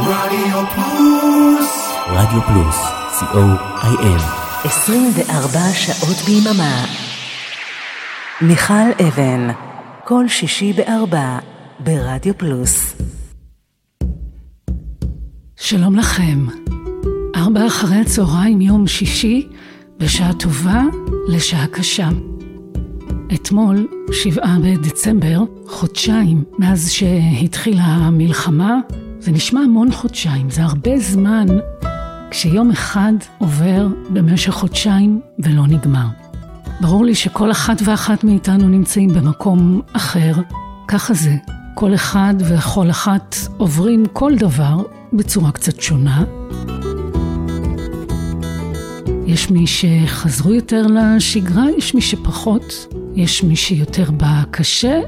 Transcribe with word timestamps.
רדיו 0.00 0.64
פלוס. 0.74 1.88
רדיו 2.06 2.40
פלוס, 2.42 2.76
co.il 3.20 4.22
24 4.64 5.60
שעות 5.72 6.16
ביממה. 6.26 6.84
מיכל 8.40 9.04
אבן, 9.08 9.48
כל 10.04 10.28
שישי 10.28 10.72
בארבע, 10.72 11.38
ברדיו 11.80 12.38
פלוס. 12.38 12.96
שלום 15.56 15.96
לכם. 15.96 16.46
ארבע 17.36 17.66
אחרי 17.66 17.96
הצהריים 17.96 18.60
יום 18.60 18.86
שישי, 18.86 19.48
בשעה 19.98 20.32
טובה 20.32 20.82
לשעה 21.28 21.66
קשה. 21.66 22.08
אתמול, 23.34 23.86
שבעה 24.12 24.56
בדצמבר, 24.64 25.40
חודשיים 25.66 26.44
מאז 26.58 26.90
שהתחילה 26.90 27.82
המלחמה, 27.82 28.74
זה 29.20 29.32
נשמע 29.32 29.60
המון 29.60 29.92
חודשיים, 29.92 30.50
זה 30.50 30.62
הרבה 30.62 30.98
זמן 30.98 31.46
כשיום 32.30 32.70
אחד 32.70 33.12
עובר 33.38 33.86
במשך 34.10 34.52
חודשיים 34.52 35.20
ולא 35.38 35.66
נגמר. 35.66 36.06
ברור 36.80 37.04
לי 37.04 37.14
שכל 37.14 37.50
אחת 37.50 37.82
ואחת 37.84 38.24
מאיתנו 38.24 38.68
נמצאים 38.68 39.08
במקום 39.08 39.80
אחר, 39.92 40.32
ככה 40.88 41.14
זה. 41.14 41.36
כל 41.74 41.94
אחד 41.94 42.34
וכל 42.38 42.90
אחת 42.90 43.36
עוברים 43.56 44.06
כל 44.12 44.32
דבר 44.36 44.76
בצורה 45.12 45.52
קצת 45.52 45.80
שונה. 45.80 46.24
יש 49.26 49.50
מי 49.50 49.66
שחזרו 49.66 50.54
יותר 50.54 50.86
לשגרה, 50.86 51.64
יש 51.78 51.94
מי 51.94 52.00
שפחות, 52.00 52.94
יש 53.14 53.44
מי 53.44 53.56
שיותר 53.56 54.10
בא 54.10 54.42
קשה, 54.50 55.00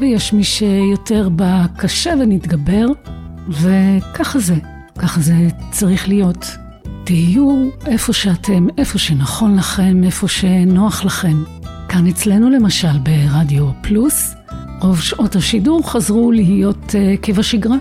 ויש 0.00 0.32
מי 0.32 0.44
שיותר 0.44 1.28
בא 1.28 1.66
קשה 1.76 2.14
ונתגבר, 2.20 2.86
וככה 3.48 4.38
זה, 4.38 4.54
ככה 4.98 5.20
זה 5.20 5.34
צריך 5.70 6.08
להיות. 6.08 6.46
תהיו 7.04 7.68
איפה 7.86 8.12
שאתם, 8.12 8.66
איפה 8.78 8.98
שנכון 8.98 9.56
לכם, 9.56 10.04
איפה 10.04 10.28
שנוח 10.28 11.04
לכם. 11.04 11.44
כאן 11.88 12.06
אצלנו 12.06 12.50
למשל 12.50 12.98
ברדיו 12.98 13.70
פלוס, 13.80 14.34
רוב 14.80 15.00
שעות 15.00 15.36
השידור 15.36 15.90
חזרו 15.90 16.32
להיות 16.32 16.84
uh, 16.88 17.22
כבשגרה. 17.22 17.76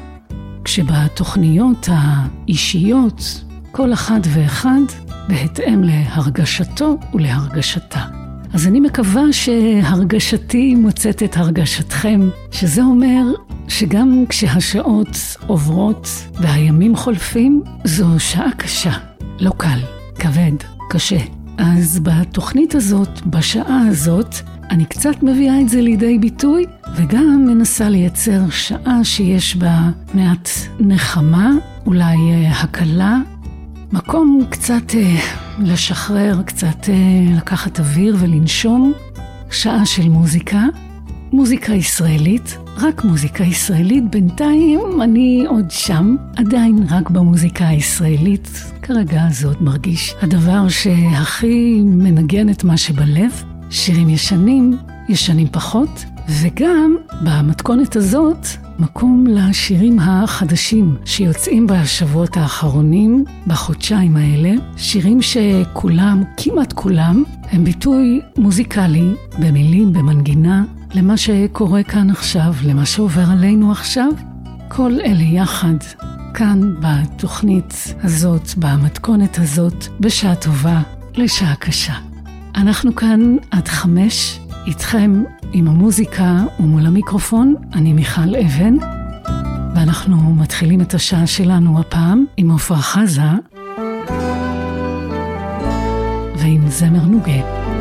כשבתוכניות 0.63 1.89
האישיות, 1.91 3.43
כל 3.71 3.93
אחד 3.93 4.19
ואחד 4.23 4.81
בהתאם 5.27 5.83
להרגשתו 5.83 6.97
ולהרגשתה. 7.13 8.14
אז 8.55 8.67
אני 8.67 8.79
מקווה 8.79 9.33
שהרגשתי 9.33 10.75
מוצאת 10.75 11.23
את 11.23 11.37
הרגשתכם, 11.37 12.29
שזה 12.51 12.81
אומר 12.83 13.23
שגם 13.67 14.25
כשהשעות 14.29 15.17
עוברות 15.47 16.09
והימים 16.33 16.95
חולפים, 16.95 17.63
זו 17.83 18.05
שעה 18.17 18.51
קשה, 18.57 18.91
לא 19.39 19.51
קל, 19.57 19.79
כבד, 20.19 20.51
קשה. 20.89 21.17
אז 21.57 21.99
בתוכנית 21.99 22.75
הזאת, 22.75 23.27
בשעה 23.27 23.87
הזאת, 23.87 24.35
אני 24.69 24.85
קצת 24.85 25.23
מביאה 25.23 25.61
את 25.61 25.69
זה 25.69 25.81
לידי 25.81 26.19
ביטוי, 26.19 26.65
וגם 26.95 27.45
מנסה 27.47 27.89
לייצר 27.89 28.49
שעה 28.49 29.03
שיש 29.03 29.55
בה 29.55 29.89
מעט 30.13 30.49
נחמה, 30.79 31.51
אולי 31.85 32.15
אה, 32.15 32.51
הקלה, 32.61 33.17
מקום 33.91 34.41
קצת 34.49 34.95
אה, 34.95 35.15
לשחרר, 35.59 36.41
קצת 36.45 36.89
אה, 36.89 37.37
לקחת 37.37 37.79
אוויר 37.79 38.15
ולנשום, 38.19 38.93
שעה 39.51 39.85
של 39.85 40.09
מוזיקה, 40.09 40.63
מוזיקה 41.31 41.73
ישראלית, 41.73 42.57
רק 42.77 43.03
מוזיקה 43.03 43.43
ישראלית. 43.43 44.03
בינתיים 44.11 45.01
אני 45.01 45.45
עוד 45.47 45.71
שם, 45.71 46.15
עדיין 46.35 46.85
רק 46.89 47.09
במוזיקה 47.09 47.67
הישראלית. 47.67 48.49
כרגע 48.81 49.21
זה 49.29 49.47
עוד 49.47 49.63
מרגיש 49.63 50.15
הדבר 50.21 50.69
שהכי 50.69 51.81
מנגן 51.83 52.49
את 52.49 52.63
מה 52.63 52.77
שבלב. 52.77 53.43
שירים 53.69 54.09
ישנים, 54.09 54.77
ישנים 55.09 55.47
פחות, 55.51 56.05
וגם 56.29 56.95
במתכונת 57.21 57.95
הזאת, 57.95 58.47
מקום 58.79 59.27
לשירים 59.27 59.99
החדשים 59.99 60.95
שיוצאים 61.05 61.67
בשבועות 61.67 62.37
האחרונים, 62.37 63.25
בחודשיים 63.47 64.17
האלה, 64.17 64.51
שירים 64.77 65.19
שכולם, 65.21 66.23
כמעט 66.37 66.73
כולם, 66.73 67.23
הם 67.51 67.63
ביטוי 67.63 68.21
מוזיקלי, 68.37 69.13
במילים, 69.39 69.93
במנגינה, 69.93 70.63
למה 70.93 71.17
שקורה 71.17 71.83
כאן 71.83 72.09
עכשיו, 72.09 72.53
למה 72.65 72.85
שעובר 72.85 73.31
עלינו 73.31 73.71
עכשיו. 73.71 74.09
כל 74.67 74.91
אלה 75.05 75.23
יחד, 75.23 75.77
כאן 76.33 76.73
בתוכנית 76.79 77.95
הזאת, 78.03 78.49
במתכונת 78.57 79.39
הזאת, 79.39 79.85
בשעה 79.99 80.35
טובה 80.35 80.81
לשעה 81.15 81.55
קשה. 81.55 81.93
אנחנו 82.55 82.95
כאן 82.95 83.35
עד 83.51 83.67
חמש, 83.67 84.39
איתכם 84.67 85.23
עם 85.57 85.67
המוזיקה 85.67 86.43
ומול 86.59 86.85
המיקרופון, 86.85 87.55
אני 87.73 87.93
מיכל 87.93 88.35
אבן, 88.35 88.75
ואנחנו 89.75 90.33
מתחילים 90.33 90.81
את 90.81 90.93
השעה 90.93 91.27
שלנו 91.27 91.79
הפעם 91.79 92.25
עם 92.37 92.51
עפרה 92.51 92.77
חזה 92.77 93.21
ועם 96.37 96.69
זמר 96.69 97.05
נוגה. 97.05 97.74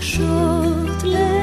רגשות 0.00 1.02
לב 1.04 1.39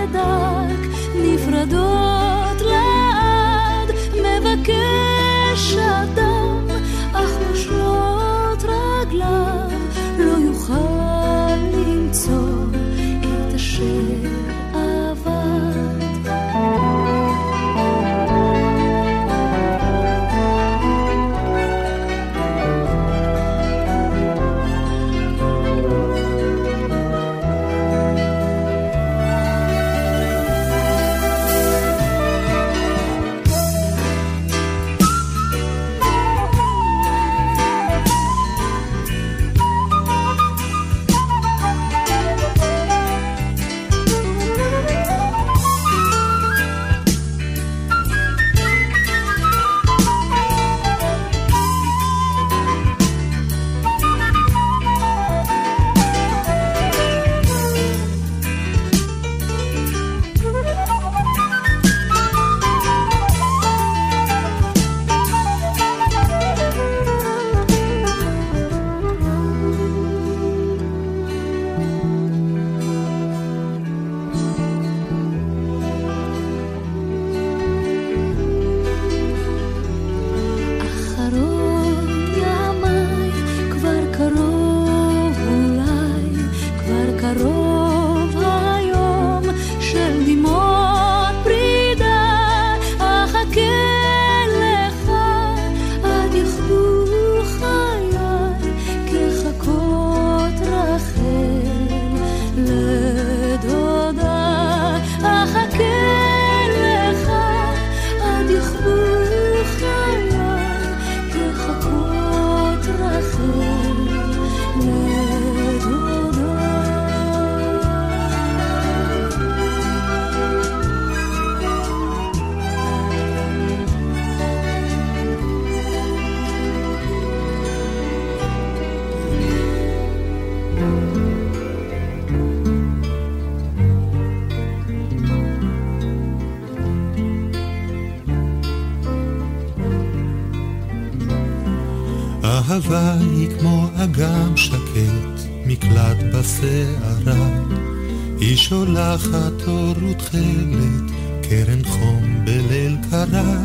שולחת 148.69 149.67
אור 149.67 149.95
ותכלת, 150.09 151.11
קרן 151.41 151.83
חום 151.85 152.45
בליל 152.45 152.97
קרה. 153.09 153.57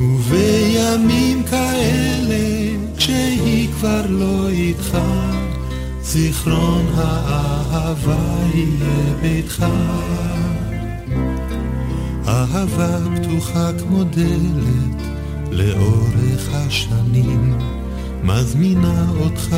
ובימים 0.00 1.42
כאלה, 1.42 2.76
כשהיא 2.96 3.68
כבר 3.72 4.06
לא 4.08 4.48
איתך, 4.48 4.98
זיכרון 6.02 6.86
האהבה 6.94 8.36
יהיה 8.54 9.14
ביתך. 9.22 9.66
אהבה 12.26 12.98
פתוחה 13.16 13.70
כמו 13.78 14.04
דלת 14.04 15.02
לאורך 15.50 16.48
השנים, 16.52 17.58
מזמינה 18.24 19.06
אותך 19.20 19.56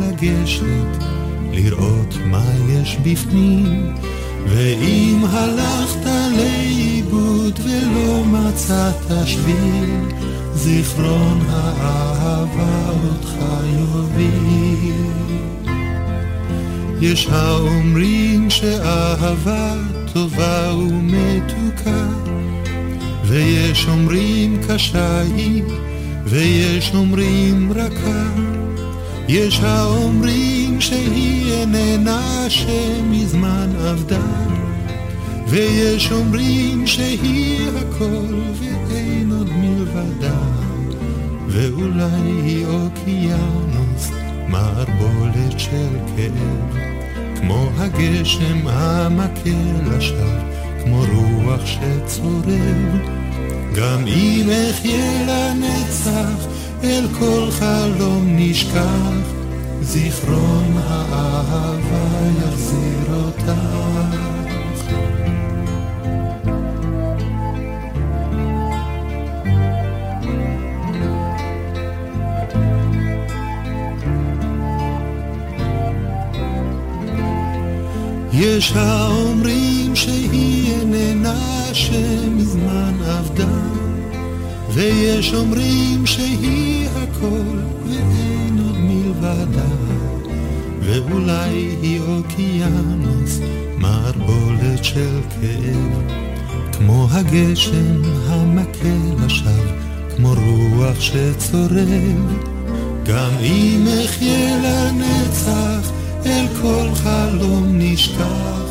לגשת, 0.00 1.15
לראות 1.56 2.14
מה 2.26 2.44
יש 2.68 2.96
בפנים. 3.02 3.94
ואם 4.48 5.24
הלכת 5.28 6.06
לאיבוד 6.36 7.60
ולא 7.64 8.24
מצאת 8.24 9.26
שביל, 9.26 9.90
זיכרון 10.54 11.40
האהבה 11.48 12.90
אותך 12.90 13.44
יוביל. 13.78 15.06
יש 17.00 17.28
האומרים 17.30 18.50
שאהבה 18.50 19.74
טובה 20.12 20.74
ומתוקה, 20.74 22.06
ויש 23.24 23.86
אומרים 23.88 24.60
קשה 24.68 25.20
היא, 25.20 25.62
ויש 26.24 26.92
אומרים 26.94 27.72
רכה. 27.72 28.24
יש 29.28 29.60
האומרים 29.60 30.55
שהיא 30.80 31.52
איננה 31.52 32.46
שמזמן 32.48 33.70
עבדה, 33.78 34.26
ויש 35.48 36.12
אומרים 36.12 36.86
שהיא 36.86 37.68
הכל 37.68 38.34
ואין 38.60 39.32
עוד 39.32 39.50
מלבדה, 39.52 40.38
ואולי 41.48 42.42
היא 42.44 42.66
אוקיינוס, 42.66 44.10
מערבולת 44.48 45.58
של 45.58 45.88
כאב, 46.16 46.76
כמו 47.40 47.68
הגשם 47.76 48.66
המכה 48.66 49.50
לשווא, 49.86 50.40
כמו 50.84 51.04
רוח 51.14 51.60
שצורב, 51.66 52.96
גם 53.74 54.06
אם 54.06 54.50
אחיה 54.70 55.26
לנצח 55.26 56.46
אל 56.84 57.06
כל 57.18 57.48
חלום 57.50 58.24
נשכח, 58.26 59.35
זיכרון 59.86 60.76
האהבה 60.76 62.06
יחזיר 62.38 63.14
אותך. 63.14 63.52
יש 78.32 78.72
האומרים 78.76 79.96
שהיא 79.96 80.80
איננה 80.80 81.64
שמזמן 81.72 82.94
עבדה 83.06 83.58
ויש 84.74 85.34
אומרים 85.34 86.06
שהיא 86.06 86.88
הכל 86.88 87.58
ואין 87.86 88.35
עוד 89.22 89.48
מלבדה 89.48 89.64
ואולי 90.80 91.76
היא 91.82 92.00
אוקיינוס 92.00 93.40
מערבולת 93.78 94.84
של 94.84 95.20
כאב 95.30 96.12
כמו 96.72 97.06
הגשם 97.10 98.02
המכה 98.28 99.24
לשווא 99.24 99.52
כמו 100.16 100.34
רוח 100.34 101.00
שצורב. 101.00 102.46
גם 103.04 103.30
אם 103.40 103.86
אחיה 104.04 104.58
לנצח 104.58 105.90
אל 106.26 106.46
כל 106.62 106.88
חלום 106.94 107.64
נשכח 107.68 108.66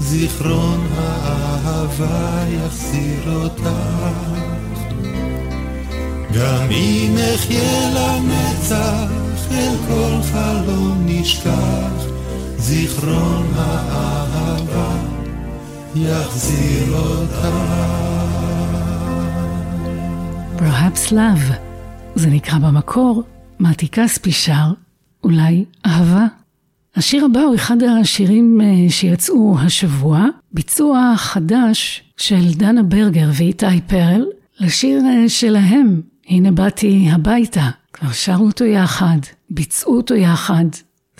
זיכרון 0.00 0.86
האהבה 0.96 2.44
יחזיר 2.48 3.34
אותך. 3.34 3.70
גם 6.34 6.70
אם 6.70 7.16
אחיה 7.34 7.90
לנצח, 7.94 9.19
אל 9.50 9.76
כל 9.88 10.22
חלום 10.32 11.02
נשכח, 11.06 12.04
זיכרון 12.56 13.46
האהבה 13.56 14.96
יחזיר 15.94 16.94
אותה. 16.94 17.50
Perhaps 20.58 21.12
Love, 21.12 21.54
זה 22.14 22.30
נקרא 22.30 22.58
במקור, 22.58 23.22
מתי 23.60 23.88
כספי 23.88 24.32
שר, 24.32 24.72
אולי 25.24 25.64
אהבה. 25.86 26.26
השיר 26.96 27.24
הבא 27.24 27.40
הוא 27.40 27.54
אחד 27.54 27.76
השירים 27.82 28.60
אה, 28.60 28.90
שיצאו 28.90 29.56
השבוע, 29.58 30.24
ביצוע 30.52 31.14
חדש 31.16 32.02
של 32.16 32.54
דנה 32.54 32.82
ברגר 32.82 33.30
ואיתי 33.32 33.80
פרל, 33.86 34.24
לשיר 34.60 35.02
אה, 35.06 35.28
שלהם, 35.28 36.00
הנה 36.28 36.52
באתי 36.52 37.08
הביתה, 37.12 37.70
כבר 37.92 38.12
שרו 38.12 38.46
אותו 38.46 38.64
יחד, 38.64 39.18
ביצעו 39.50 39.96
אותו 39.96 40.14
יחד, 40.14 40.64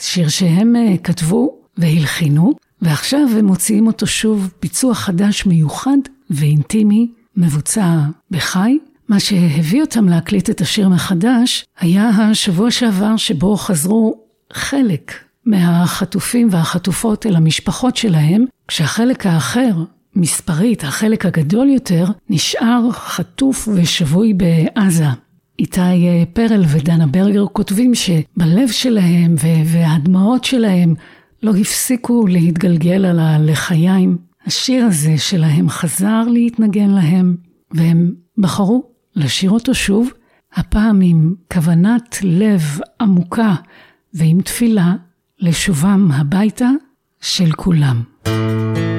שיר 0.00 0.28
שהם 0.28 0.76
uh, 0.76 0.98
כתבו 0.98 1.58
והלחינו, 1.76 2.52
ועכשיו 2.82 3.28
הם 3.38 3.44
מוציאים 3.44 3.86
אותו 3.86 4.06
שוב 4.06 4.52
ביצוע 4.62 4.94
חדש 4.94 5.46
מיוחד 5.46 5.98
ואינטימי, 6.30 7.10
מבוצע 7.36 7.98
בחי. 8.30 8.78
מה 9.08 9.20
שהביא 9.20 9.80
אותם 9.80 10.08
להקליט 10.08 10.50
את 10.50 10.60
השיר 10.60 10.88
מחדש 10.88 11.64
היה 11.80 12.08
השבוע 12.08 12.70
שעבר 12.70 13.16
שבו 13.16 13.56
חזרו 13.56 14.14
חלק 14.52 15.12
מהחטופים 15.46 16.48
והחטופות 16.50 17.26
אל 17.26 17.36
המשפחות 17.36 17.96
שלהם, 17.96 18.44
כשהחלק 18.68 19.26
האחר 19.26 19.72
מספרית, 20.16 20.84
החלק 20.84 21.26
הגדול 21.26 21.68
יותר, 21.68 22.04
נשאר 22.28 22.90
חטוף 22.92 23.68
ושבוי 23.74 24.34
בעזה. 24.34 25.08
איתי 25.60 25.80
אה, 25.80 26.22
פרל 26.32 26.64
ודנה 26.68 27.06
ברגר 27.06 27.46
כותבים 27.52 27.94
שבלב 27.94 28.68
שלהם 28.70 29.34
והדמעות 29.64 30.44
שלהם 30.44 30.94
לא 31.42 31.52
הפסיקו 31.56 32.26
להתגלגל 32.26 33.04
על 33.04 33.18
הלחיים. 33.18 34.18
השיר 34.46 34.84
הזה 34.84 35.18
שלהם 35.18 35.68
חזר 35.68 36.22
להתנגן 36.32 36.90
להם, 36.90 37.36
והם 37.70 38.12
בחרו 38.38 38.82
לשיר 39.16 39.50
אותו 39.50 39.74
שוב, 39.74 40.10
הפעם 40.54 41.00
עם 41.00 41.34
כוונת 41.52 42.18
לב 42.22 42.62
עמוקה 43.00 43.54
ועם 44.14 44.40
תפילה 44.40 44.94
לשובם 45.40 46.08
הביתה 46.12 46.68
של 47.20 47.52
כולם. 47.52 48.02
המכולת 48.24 48.89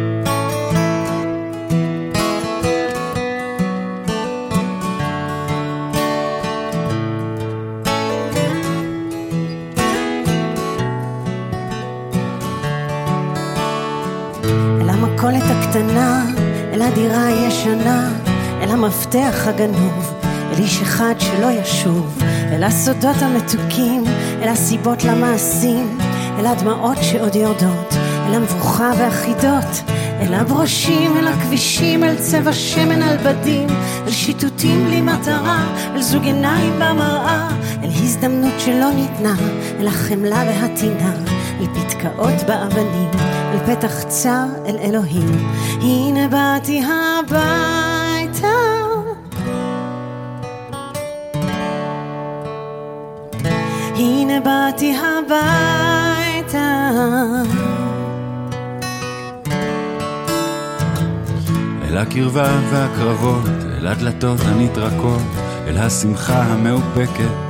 אל 16.81 16.85
הדירה 16.85 17.25
הישנה, 17.25 18.09
אל 18.61 18.69
המפתח 18.69 19.47
הגנוב, 19.47 20.13
אל 20.23 20.63
איש 20.63 20.81
אחד 20.81 21.13
שלא 21.19 21.47
ישוב, 21.51 22.19
אל 22.51 22.63
הסודות 22.63 23.15
המתוקים, 23.21 24.03
אל 24.41 24.47
הסיבות 24.47 25.03
למעשים, 25.03 25.97
אל 26.39 26.45
הדמעות 26.45 26.97
שעוד 27.01 27.35
יורדות, 27.35 27.93
אל 28.27 28.33
המבוכה 28.33 28.91
והחידות, 28.97 29.83
אל 30.21 30.33
הברושים, 30.33 31.17
אל 31.17 31.27
הכבישים, 31.27 32.03
אל 32.03 32.15
צבע 32.15 32.53
שמן 32.53 33.01
על 33.01 33.17
בדים, 33.17 33.67
אל 34.07 34.11
שיטוטים 34.11 34.85
בלי 34.85 35.01
מטרה, 35.01 35.65
אל 35.95 36.01
זוג 36.01 36.23
עיניים 36.23 36.73
במראה, 36.75 37.49
אל 37.83 37.89
הזדמנות 37.89 38.59
שלא 38.59 38.91
ניתנה, 38.91 39.35
אל 39.79 39.87
החמלה 39.87 40.43
והטינה, 40.47 41.13
אל 41.59 41.65
פתקאות 41.65 42.43
באבנים. 42.47 43.40
אל 43.51 43.75
פתח 43.75 44.03
צר 44.03 44.45
אל 44.65 44.77
אלוהים, 44.77 45.49
הנה 45.81 46.27
באתי 46.27 46.81
הביתה. 46.83 48.47
הנה 53.95 54.39
באתי 54.39 54.95
הביתה. 54.97 56.89
אל 61.83 61.97
הקרבה 61.97 62.59
והקרבות, 62.71 63.49
אל 63.77 63.87
הדלתות 63.87 64.39
הנטרקות, 64.45 65.21
אל 65.67 65.77
השמחה 65.77 66.43
המאופקת. 66.43 67.41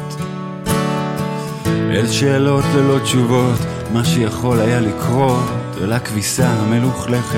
אל 1.65 2.07
שאלות 2.07 2.65
ללא 2.75 2.99
תשובות, 2.99 3.59
מה 3.93 4.05
שיכול 4.05 4.59
היה 4.59 4.79
לקרות, 4.79 5.60
אל 5.83 5.93
הכביסה 5.93 6.47
המלוכלכת. 6.47 7.37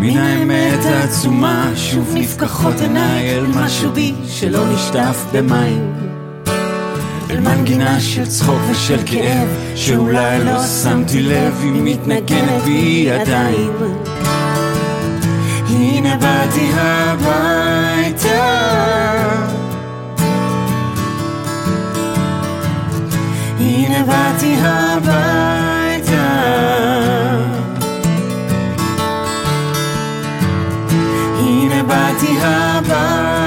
מן 0.00 0.16
האמת 0.16 0.84
העצומה, 0.84 1.70
שוב 1.76 2.14
נפקחות 2.14 2.80
עיניי 2.80 3.34
אל 3.34 3.46
משהו 3.46 3.92
בי 3.92 4.14
שלא 4.28 4.66
נשטף 4.68 5.24
במים. 5.32 5.92
אל 7.30 7.40
מנגינה 7.40 8.00
של 8.00 8.26
צחוק 8.26 8.60
ושל 8.70 8.98
כאב, 9.06 9.48
שאולי 9.74 10.44
לא 10.44 10.62
שמתי 10.82 11.22
לב, 11.22 11.54
היא 11.62 11.82
מתנגנת 11.84 12.62
בי 12.64 13.10
עדיין. 13.10 13.70
הנה 15.68 16.16
באתי 16.16 16.70
הביתה 16.74 18.46
הנה 23.58 24.04
באתי 24.04 24.56
הביתה 24.60 25.65
הנה 31.38 31.82
באתי 31.82 32.38
הביתה 32.42 33.45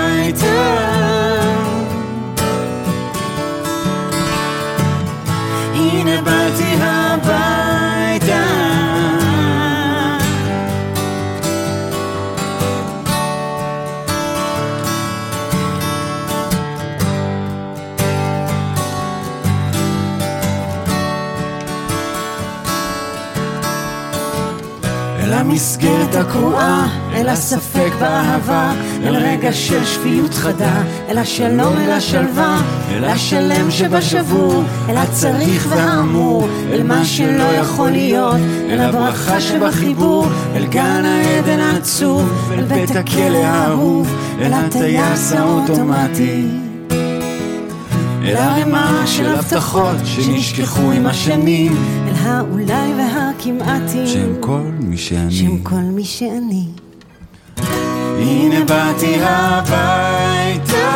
המסגרת 25.59 26.15
הקרועה, 26.15 26.87
אל 27.13 27.29
הספק 27.29 27.91
באהבה, 27.99 28.73
אל 29.03 29.15
רגע 29.15 29.53
של 29.53 29.85
שפיות 29.85 30.33
חדה, 30.33 30.81
אל 31.09 31.17
השלום, 31.17 31.77
אל 31.77 31.91
השלווה, 31.91 32.61
אל 32.91 33.05
השלם 33.05 33.71
שבשבור, 33.71 34.63
אל 34.89 34.97
הצריך 34.97 35.67
והאמור, 35.69 36.47
אל 36.71 36.83
מה 36.83 37.05
שלא 37.05 37.43
יכול 37.43 37.89
להיות, 37.89 38.37
אל 38.69 38.79
הברכה 38.79 39.41
שבחיבור, 39.41 40.25
אל 40.55 40.65
גן 40.65 41.05
העדן 41.05 41.59
העצוב, 41.59 42.51
אל 42.51 42.63
בית 42.63 42.95
הכלא 42.95 43.37
האהוב, 43.37 44.15
אל 44.41 44.53
הטייס 44.53 45.33
האוטומטי. 45.33 46.47
אל 48.23 48.35
ערימה 48.37 49.03
של 49.05 49.35
הבטחות 49.35 49.97
שנשכחו 50.05 50.91
עם 50.91 51.05
השנים, 51.05 51.75
אל 52.07 52.13
האולי 52.27 52.93
והכמעטים, 53.39 54.07
שהם 54.07 54.35
כל 54.39 54.61
מי 54.79 54.97
שאני. 54.97 55.31
שהם 55.31 55.63
כל 55.63 55.75
מי 55.75 56.03
שאני. 56.03 56.65
הנה 58.17 58.65
באתי 58.65 59.15
הביתה 59.21 60.89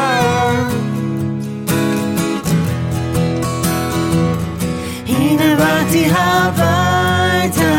הנה 5.07 5.55
באתי 5.57 6.05
הביתה 6.05 7.73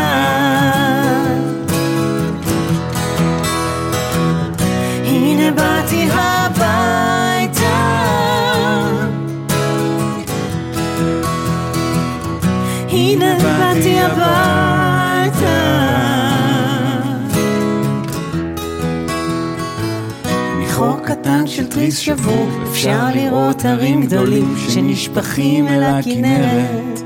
תריס 21.75 21.97
שבור 21.97 22.49
אפשר 22.71 23.05
לראות 23.15 23.65
הרים 23.65 24.01
גדולים 24.01 24.55
שנשפכים 24.69 25.67
אל 25.67 25.83
הכנרת. 25.83 27.01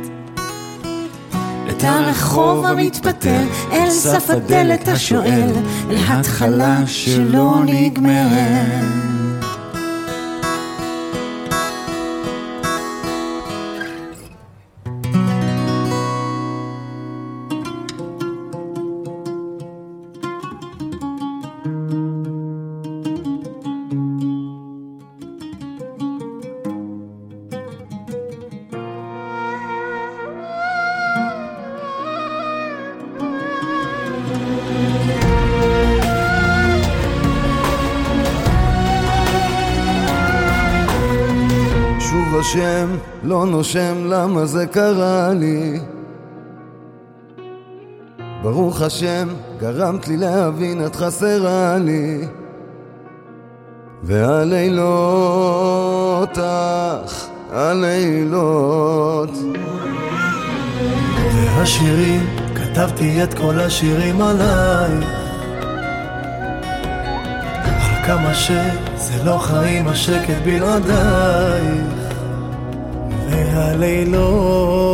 את 1.70 1.84
הרחוב 1.84 2.66
המתפתל 2.66 3.44
אל 3.72 3.90
סף 3.90 4.30
הדלת 4.30 4.88
השואל 4.88 5.50
אל 5.90 5.98
התחלה 6.08 6.88
שלא 6.88 7.56
נגמרת 7.66 9.19
נושם 43.60 44.06
למה 44.06 44.46
זה 44.46 44.68
קרה 44.68 45.34
לי. 45.34 45.80
ברוך 48.42 48.82
השם 48.82 49.28
גרמת 49.60 50.08
לי 50.08 50.18
להבין 50.18 50.86
את 50.86 50.96
חסרה 50.96 51.78
לי. 51.78 52.28
והלילות 54.04 54.88
אך 56.38 57.28
הלילות. 57.51 59.32
והשירים, 61.36 62.25
כתבתי 62.56 63.24
את 63.24 63.34
כל 63.34 63.60
השירים 63.60 64.22
עליי. 64.22 64.92
על 67.63 68.06
כמה 68.06 68.34
שזה 68.34 69.24
לא 69.25 69.38
חיים 69.38 69.88
השקט 69.88 70.38
בלעדייך 70.46 71.99
והלילות 73.60 74.88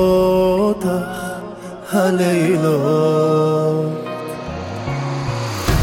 אך 0.86 1.96
הלילות 1.96 3.26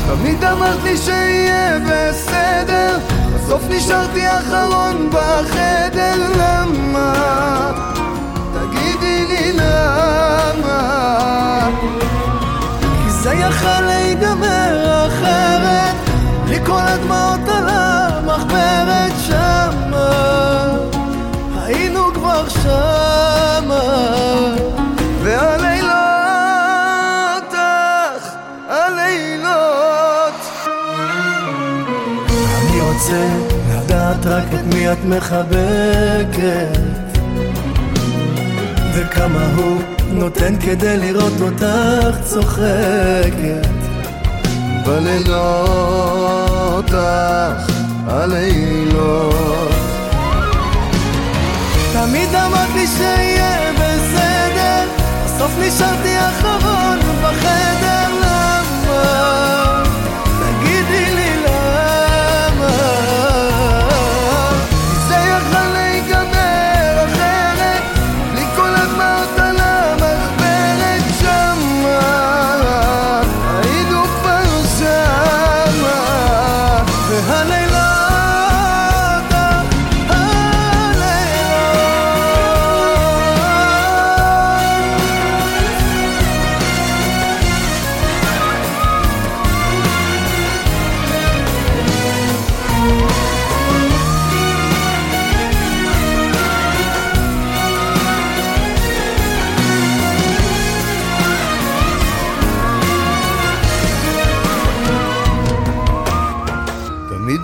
תמיד 0.07 0.45
אמרת 0.45 0.83
לי 0.83 0.97
שיהיה 0.97 1.79
בסדר 1.79 2.99
בסוף 3.35 3.63
נשארתי 3.69 4.29
אחרון 4.29 5.11
בחדר 5.11 6.17
למה? 6.39 7.52
רק 34.43 34.55
את 34.55 34.75
מי 34.75 34.93
את 34.93 35.05
מחבקת? 35.05 36.79
וכמה 38.95 39.47
הוא 39.57 39.83
נותן 40.11 40.55
כדי 40.61 40.97
לראות 40.97 41.41
אותך 41.41 42.17
צוחקת? 42.25 43.69
בלילות 44.87 45.71
אך 46.91 47.71
הלילות. 48.07 49.73
תמיד 51.93 52.35
אמרת 52.35 52.71
לי 52.75 52.87
שיהיה 52.87 53.73
בסדר 53.73 54.85
בסוף 55.25 55.53
נשארתי 55.61 56.19
אחרון 56.19 56.99
בחדר 57.23 58.09
למה? 58.23 59.72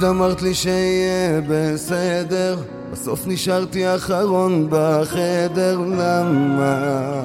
אמרת 0.09 0.43
לי 0.43 0.55
שיהיה 0.55 1.41
בסדר, 1.49 2.57
בסוף 2.93 3.27
נשארתי 3.27 3.95
אחרון 3.95 4.67
בחדר, 4.71 5.79
למה? 5.79 7.23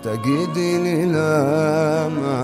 תגידי 0.00 0.78
לי 0.78 1.06
למה? 1.06 2.42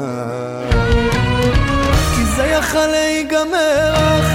כי 2.16 2.24
זה 2.36 2.46
יכל 2.46 2.86
להיגמר 2.86 3.92
אחר 3.94 4.29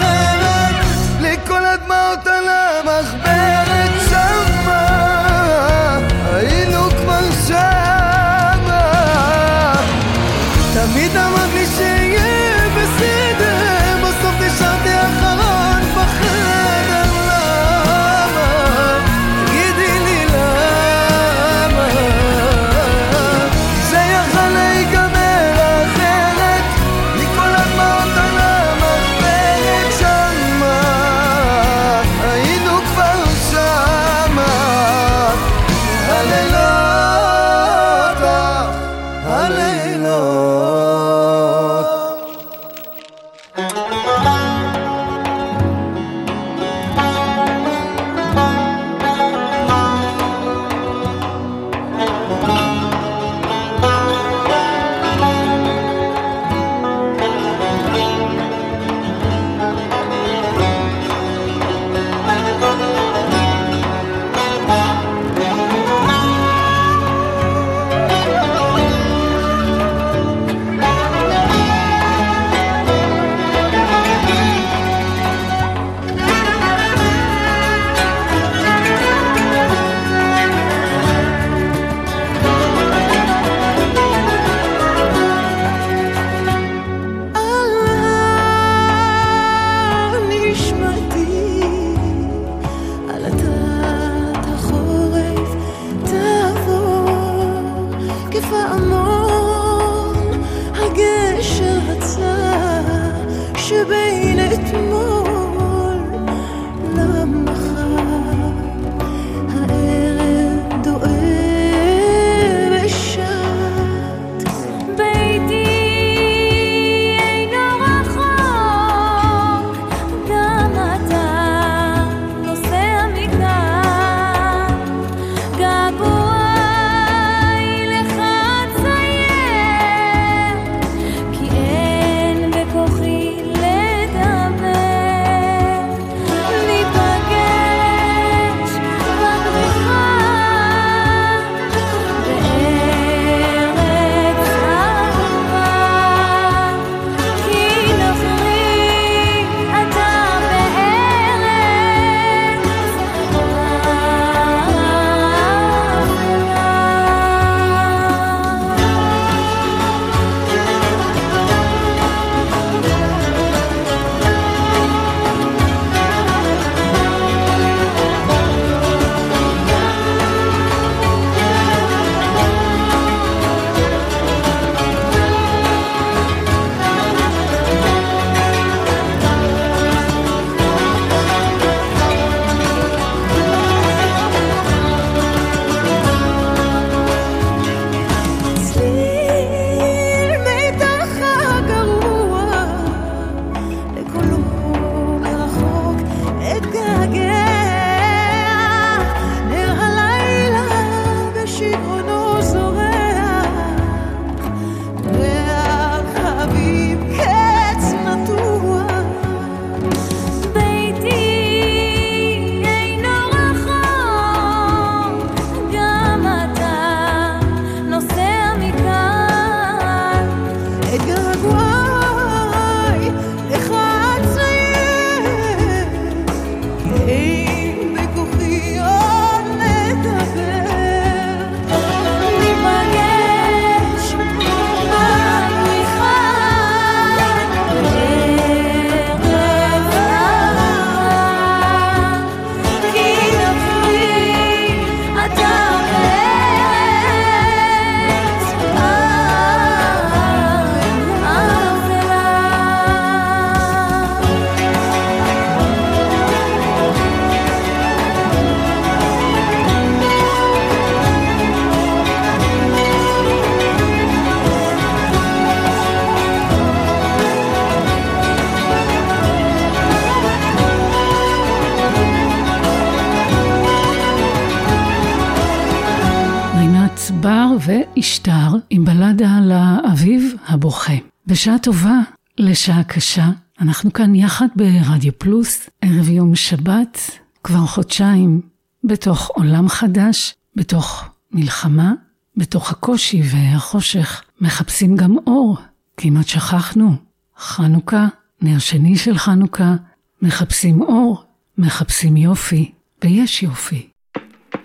בשעה 281.45 281.59
טובה 281.59 281.99
לשעה 282.37 282.83
קשה. 282.83 283.27
אנחנו 283.61 283.93
כאן 283.93 284.15
יחד 284.15 284.47
ברדיו 284.55 285.19
פלוס, 285.19 285.69
ערב 285.81 286.09
יום 286.09 286.35
שבת, 286.35 287.11
כבר 287.43 287.65
חודשיים, 287.65 288.41
בתוך 288.83 289.27
עולם 289.27 289.69
חדש, 289.69 290.35
בתוך 290.55 291.05
מלחמה, 291.31 291.93
בתוך 292.37 292.71
הקושי 292.71 293.21
והחושך, 293.31 294.23
מחפשים 294.41 294.95
גם 294.95 295.15
אור. 295.27 295.57
כמעט 295.97 296.27
שכחנו, 296.27 296.95
חנוכה, 297.37 298.05
נר 298.41 298.59
שני 298.59 298.97
של 298.97 299.17
חנוכה, 299.17 299.73
מחפשים 300.21 300.81
אור, 300.81 301.23
מחפשים 301.57 302.17
יופי, 302.17 302.71
ויש 303.03 303.43
יופי. 303.43 303.87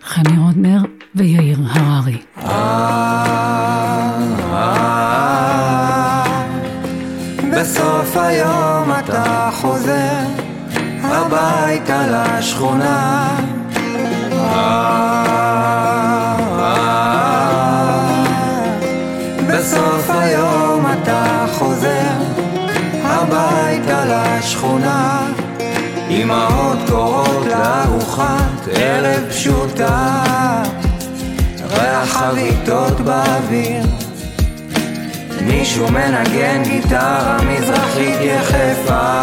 חני 0.02 0.38
רודנר 0.38 0.82
ויאיר 1.14 1.58
הררי. 1.70 2.22
אה, 2.36 2.44
אה. 4.52 5.09
בסוף 7.60 8.16
היום 8.16 8.92
אתה 8.98 9.50
חוזר 9.52 10.20
הביתה 11.02 12.02
לשכונה. 12.06 13.28
בסוף 19.48 20.10
היום 20.10 20.86
אתה 20.92 21.46
חוזר 21.52 22.12
הביתה 23.04 24.04
לשכונה. 24.04 25.26
אמהות 26.10 26.78
קוראות 26.88 27.46
לארוחת 27.46 28.68
ערב 28.72 29.30
פשוטה 29.30 30.22
ריח 31.70 32.08
חביתות 32.08 33.00
באוויר 33.00 34.09
מישהו 35.46 35.88
מנגן 35.90 36.62
גיטרה 36.62 37.38
מזרחית 37.42 38.20
יחפה. 38.20 39.22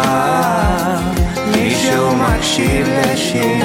מישהו 1.56 2.14
מקשיב 2.16 2.86
לשיר. 2.88 3.64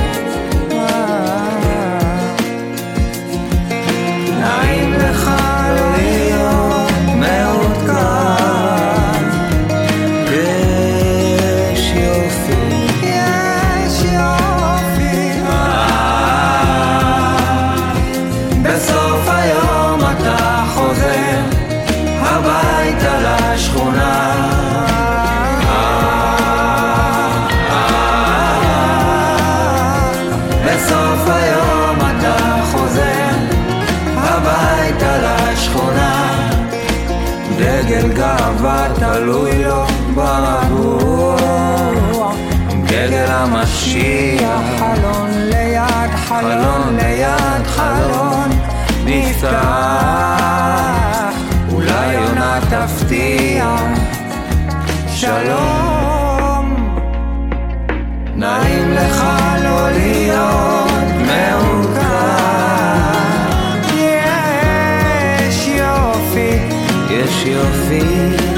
נעים 4.39 4.82
שלום. 55.33 56.65
נעים 58.35 58.91
לך 58.91 59.23
לא 59.63 59.89
להיות 59.91 60.91
מעודכן 61.27 62.73
יש 65.47 65.67
יופי 65.67 66.57
יש 67.09 67.45
יופי 67.45 68.52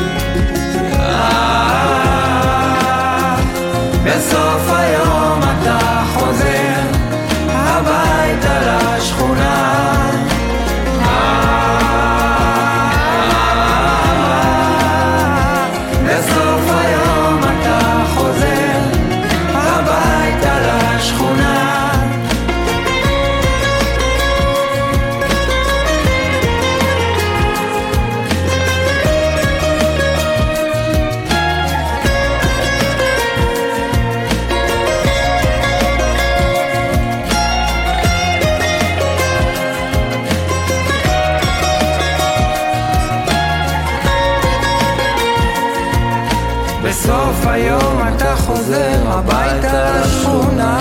היום 47.56 48.00
אתה 48.16 48.36
חוזר 48.36 49.02
הביתה 49.06 50.00
לשכונה 50.00 50.80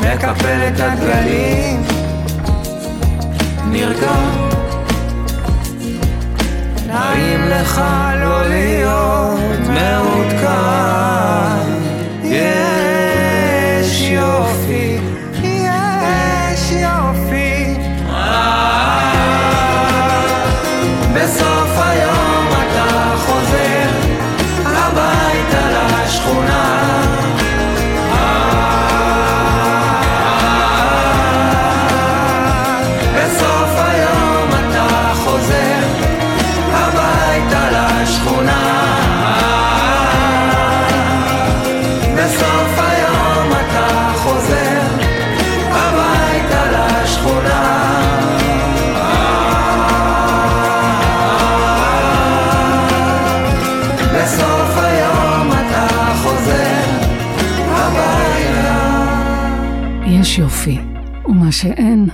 מקפל 0.00 0.68
את 0.68 0.80
הדגלים 0.80 1.82
נרגע. 3.70 4.12
נעים 6.86 7.40
לך 7.48 7.80
לא 8.20 8.48
להיות 8.48 9.60
מעודכן 9.68 11.33
שאין, 61.60 62.08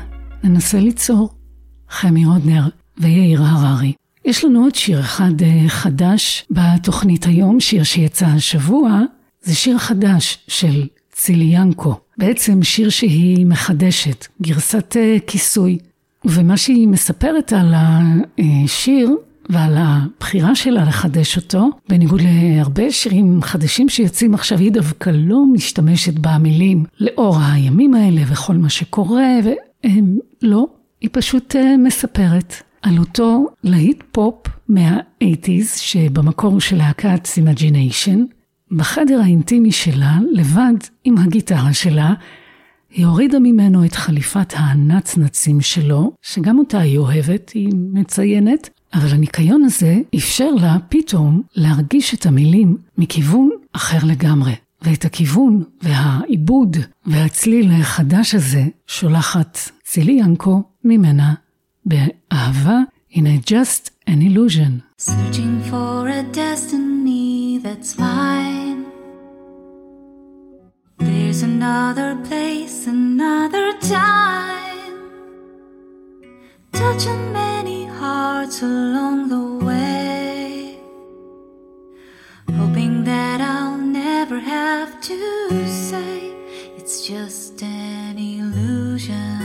ננסה 0.44 0.79
ליצור. 0.79 1.29
חמי 1.90 2.26
רודנר 2.26 2.68
ויאיר 2.98 3.42
הררי. 3.42 3.92
יש 4.24 4.44
לנו 4.44 4.62
עוד 4.62 4.74
שיר 4.74 5.00
אחד 5.00 5.42
אה, 5.42 5.68
חדש 5.68 6.46
בתוכנית 6.50 7.24
היום, 7.24 7.61
שיר 7.61 7.83
שיצא 7.83 8.26
השבוע, 8.26 9.00
זה 9.42 9.55
שיר 9.55 9.79
חדש 9.79 10.38
של 10.48 10.87
צילי 11.12 11.44
ינקו. 11.44 11.94
בעצם 12.18 12.62
שיר 12.62 12.90
שהיא 12.90 13.46
מחדשת, 13.46 14.26
גרסת 14.42 14.96
אה, 14.96 15.16
כיסוי. 15.26 15.79
ומה 16.24 16.57
שהיא 16.57 16.88
מספרת 16.88 17.53
על 17.53 17.74
השיר 17.74 19.16
ועל 19.50 19.74
הבחירה 19.76 20.54
שלה 20.54 20.84
לחדש 20.84 21.36
אותו, 21.36 21.70
בניגוד 21.88 22.20
להרבה 22.24 22.90
שירים 22.90 23.42
חדשים 23.42 23.88
שיוצאים 23.88 24.34
עכשיו, 24.34 24.58
היא 24.58 24.72
דווקא 24.72 25.10
לא 25.14 25.44
משתמשת 25.52 26.14
במילים 26.20 26.84
לאור 27.00 27.36
הימים 27.40 27.94
האלה 27.94 28.22
וכל 28.28 28.54
מה 28.54 28.68
שקורה, 28.68 29.38
והם 29.44 30.18
לא, 30.42 30.66
היא 31.00 31.10
פשוט 31.12 31.56
אה, 31.56 31.76
מספרת 31.76 32.54
על 32.82 32.98
אותו 32.98 33.46
להיט 33.64 34.02
פופ 34.12 34.46
מה-80's, 34.68 35.78
שבמקור 35.78 36.60
של 36.60 36.76
להקת 36.76 37.26
Imagination, 37.26 38.18
בחדר 38.70 39.20
האינטימי 39.20 39.72
שלה, 39.72 40.18
לבד 40.32 40.74
עם 41.04 41.18
הגיטרה 41.18 41.72
שלה, 41.72 42.14
היא 42.90 43.06
הורידה 43.06 43.38
ממנו 43.38 43.84
את 43.84 43.94
חליפת 43.94 44.52
הנצנצים 44.56 45.60
שלו, 45.60 46.12
שגם 46.22 46.58
אותה 46.58 46.78
היא 46.78 46.98
אוהבת, 46.98 47.50
היא 47.50 47.72
מציינת, 47.92 48.70
אבל 48.94 49.09
הניקיון 49.09 49.64
הזה 49.64 50.00
אפשר 50.16 50.50
לה 50.50 50.76
פתאום 50.88 51.42
להרגיש 51.57 52.14
את 52.14 52.26
המילים 52.26 52.76
מכיוון 52.98 53.50
אחר 53.72 53.98
לגמרי. 54.07 54.55
ואת 54.83 55.05
הכיוון 55.05 55.64
והעיבוד 55.83 56.76
והצליל 57.07 57.72
החדש 57.72 58.35
הזה 58.35 58.64
שולחת 58.87 59.59
צילי 59.85 60.12
ינקו 60.12 60.62
ממנה 60.85 61.35
באהבה, 61.87 62.79
הנה 63.14 63.31
just 63.46 63.90
an 64.09 64.22
illusion. 64.22 65.03
Searching 65.03 65.55
for 65.70 66.09
a 66.09 66.22
destiny 66.33 67.59
that's 67.64 67.98
mine. 67.98 68.85
There's 70.98 71.42
another 71.42 72.11
place, 72.29 72.87
another 72.87 73.66
time. 73.98 74.94
Touching 76.72 77.22
many 77.33 77.80
hearts 78.11 78.62
along 78.62 79.16
the 79.35 79.46
way. 79.66 80.79
Hoping 82.61 82.94
that 83.05 83.38
I'll 83.40 83.83
never 84.05 84.38
have 84.57 84.90
to 85.11 85.18
say 85.88 86.14
it's 86.79 86.96
just 87.12 87.62
an 87.62 88.16
illusion. 88.18 89.37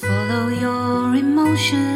Follow 0.00 0.44
your 0.64 1.14
emotion 1.24 1.93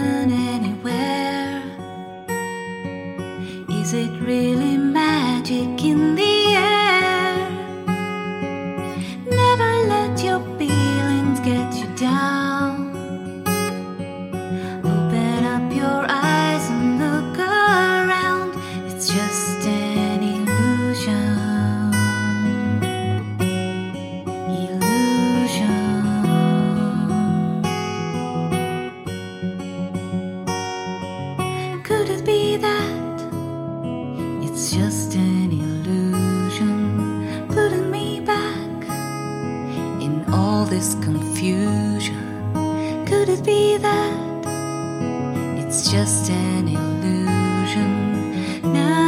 it's 45.79 45.93
just 45.93 46.29
an 46.29 46.67
illusion 46.67 47.93
now? 48.73 49.08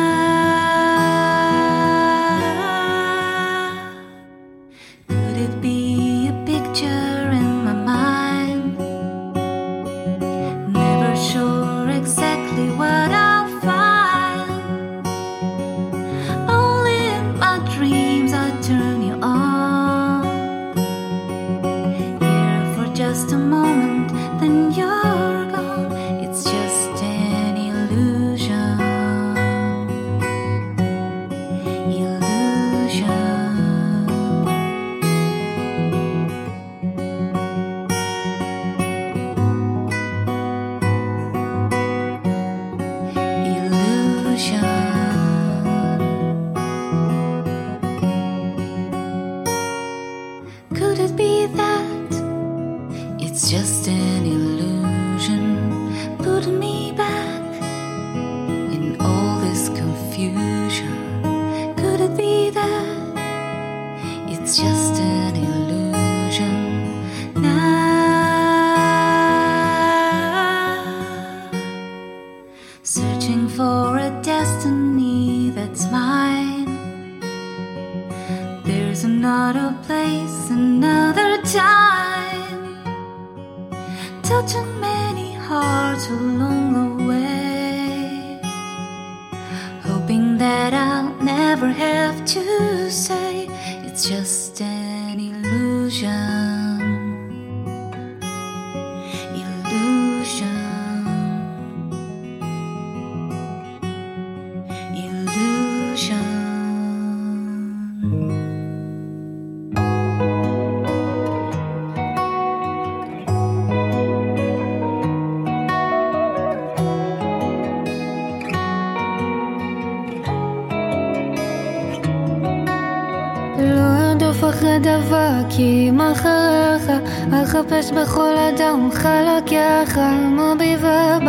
אם 125.10 126.00
אחריך 126.00 126.90
אחפש 127.32 127.90
בכל 127.90 128.34
אדם 128.36 128.88
חלקיך 128.92 129.94
כמו 129.94 130.52
בבהם 130.54 131.28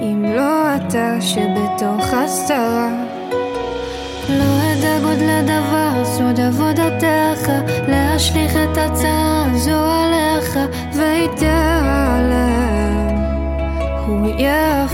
אם 0.00 0.24
לא 0.36 0.76
אתה 0.76 1.16
שבתוך 1.20 2.14
הסתרה 2.14 2.88
לא 4.28 4.72
אדע 4.72 4.98
גודל 5.02 5.42
דבר 5.44 6.04
סוד 6.04 6.40
עבודתך 6.40 7.52
להשליך 7.88 8.52
את 8.56 8.76
הצעה 8.76 9.46
הזו 9.52 9.84
עליך 9.84 10.58
יהיה 10.92 11.42
אהבך, 11.42 12.50
הוא 14.06 14.26
יהיה 14.26 14.84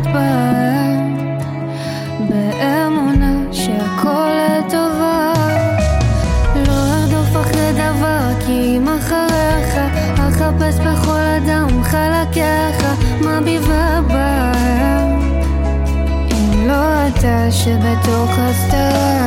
וצאת 0.00 0.12
בהם 0.12 1.38
באמונה 2.28 3.52
שהכל 3.52 4.30
לטובה. 4.36 5.32
לא 6.66 6.72
ארדוף 6.72 7.46
אחרי 7.46 7.72
דבר 7.72 8.28
כי 8.46 8.76
אם 8.76 8.88
אחריך 8.88 9.80
אחפש 10.14 10.78
בכל 10.78 11.20
אדם 11.20 11.82
חלקיך. 11.82 12.86
מה 13.20 13.40
בי 13.40 13.58
ובהם 13.58 15.20
אם 16.30 16.68
לא 16.68 17.08
אתה 17.08 17.50
שבתוך 17.50 18.30
הסתרה 18.38 19.19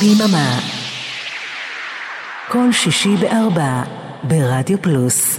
ביממה. 0.00 0.58
כל 2.48 2.72
שישי 2.72 3.16
בארבע, 3.16 3.82
ברדיו 4.22 4.82
פלוס. 4.82 5.35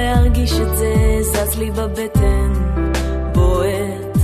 להרגיש 0.00 0.52
את 0.52 0.76
זה, 0.76 0.94
זז 1.20 1.58
לי 1.58 1.70
בבטן, 1.70 2.52
בועט. 3.34 4.16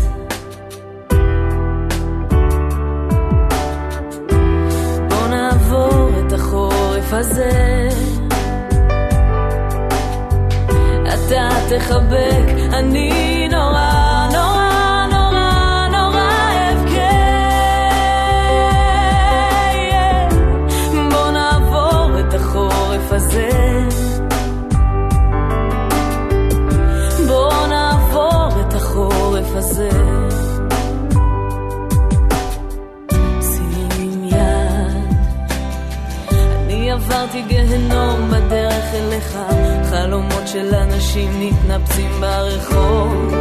בוא 5.09 5.27
נעבור 5.29 6.11
את 6.27 6.33
החורף 6.33 7.13
הזה. 7.13 7.89
אתה 11.03 11.49
תחבק, 11.69 12.73
אני... 12.73 13.36
פגשתי 37.37 37.55
גהנום 37.55 38.31
בדרך 38.31 38.95
אליך, 38.95 39.39
חלומות 39.91 40.49
של 40.49 40.75
אנשים 40.75 41.31
מתנפצים 41.41 42.11
ברחוב. 42.21 43.35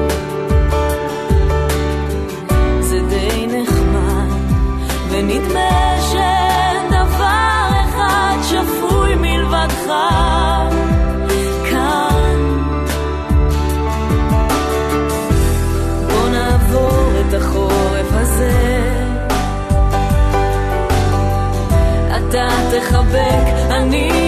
זה 2.79 2.99
די 3.09 3.47
נחמד, 3.47 4.53
ונדמה 5.09 5.95
שאין 6.11 6.89
דבר 6.89 7.69
אחד 7.85 8.37
שפוי 8.43 9.15
מלבדך. 9.15 9.91
כאן. 11.71 12.39
בוא 16.07 16.29
נעבור 16.29 17.11
את 17.27 17.33
החורף 17.33 18.07
הזה. 18.11 18.81
אתה 22.17 22.47
תחבק 22.71 23.54
你 23.83 24.24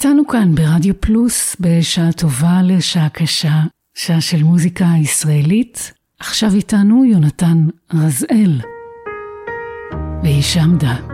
איתנו 0.00 0.26
כאן 0.26 0.54
ברדיו 0.54 1.00
פלוס 1.00 1.56
בשעה 1.60 2.12
טובה 2.12 2.60
לשעה 2.64 3.08
קשה, 3.08 3.60
שעה 3.94 4.20
של 4.20 4.42
מוזיקה 4.42 4.84
ישראלית. 5.02 5.92
עכשיו 6.18 6.54
איתנו 6.54 7.04
יונתן 7.04 7.66
רזאל 7.94 8.60
והיא 10.22 10.42
שעמדה. 10.42 11.09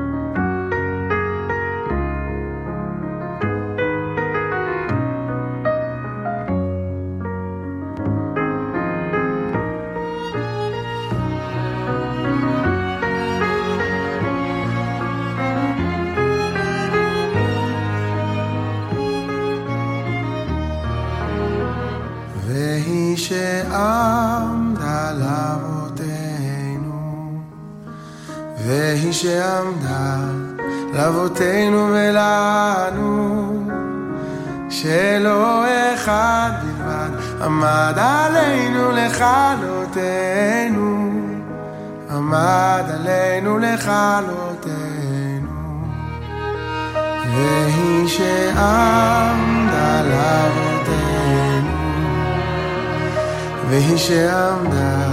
היא 29.06 29.12
שעמדה 29.12 30.16
לאבותינו 30.94 31.88
ולנו, 31.92 33.68
שלא 34.70 35.64
אחד 35.94 36.50
בלבד 36.62 37.10
עמד 37.44 37.94
עלינו 37.96 38.92
לכלותנו, 38.92 40.00
עמד 42.10 42.84
עלינו 42.94 43.58
לכלותנו, 43.58 45.02
והיא 47.34 48.08
שעמדה 48.08 50.02
לאבותינו, 50.02 51.76
והיא 53.68 53.96
שעמדה 53.96 55.08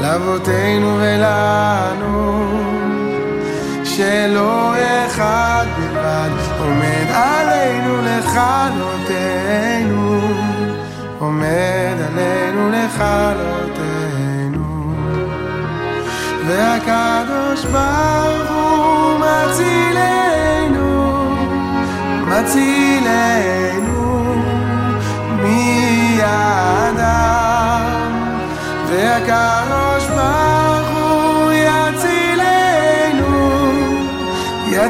לאבותינו 0.00 0.98
ולנו. 1.00 2.73
שלא 3.96 4.74
אחד 5.06 5.66
בלבד 5.76 6.30
עומד 6.58 7.06
עלינו 7.12 8.02
לכלותנו, 8.02 9.40
עומד 11.18 11.96
עלינו 12.06 12.70
לכלותנו. 12.70 14.64
והקדוש 16.46 17.64
ברוך 17.64 18.50
הוא 18.50 19.18
מצילנו, 19.20 20.92
מצילנו 22.26 24.04
מידם. 25.42 26.94
והקדוש 28.88 30.06
ברוך 30.06 30.53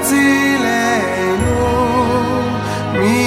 יצילנו 0.04 1.64
מידם. 2.92 3.24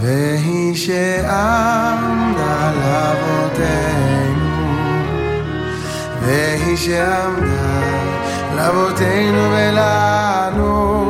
והיא 0.00 0.74
שעמדה 0.74 2.72
לאבותינו, 2.80 4.50
והיא 6.22 6.76
שעמדה 6.76 7.89
לאבותינו 8.60 9.50
ולנו, 9.50 11.04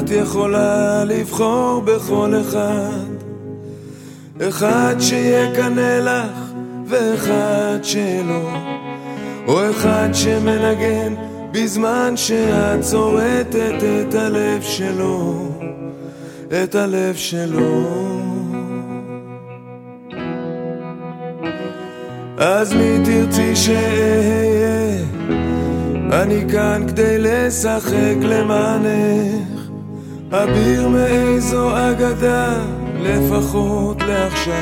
את 0.05 0.11
יכולה 0.11 1.05
לבחור 1.05 1.83
בכל 1.85 2.33
אחד. 2.41 3.15
אחד 4.49 4.95
שיקנא 5.01 5.99
לך 6.01 6.53
ואחד 6.87 7.79
שלא, 7.83 8.51
או 9.47 9.71
אחד 9.71 10.09
שמנגן 10.13 11.15
בזמן 11.53 12.13
שאת 12.17 12.81
צורטת 12.81 13.83
את 13.83 14.15
הלב 14.15 14.63
שלו, 14.63 15.49
את 16.63 16.75
הלב 16.75 17.15
שלו. 17.15 17.85
אז 22.39 22.73
מי 22.73 22.99
תרצי 23.05 23.57
שאהיה? 23.57 25.05
אני 26.23 26.45
כאן 26.53 26.83
כדי 26.89 27.17
לשחק 27.19 28.17
למענך, 28.21 29.54
אביר 30.43 30.89
מאיזו 30.89 31.71
אגדה, 31.77 32.55
לפחות 33.01 34.03
לעכשיו, 34.03 34.55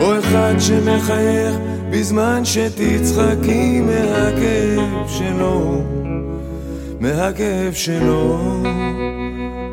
או 0.00 0.18
אחד 0.18 0.54
שמחייך 0.58 1.56
בזמן 1.90 2.44
שתצחקי 2.44 3.80
מהכאב 3.80 5.08
שלו, 5.08 5.82
מהכאב 7.00 7.72
שלו, 7.72 8.62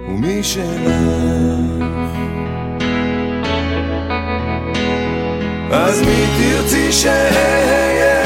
משלך. 0.07 0.83
אז 5.71 6.01
מי 6.01 6.25
תרצי 6.37 6.91
שאהיה? 6.91 8.23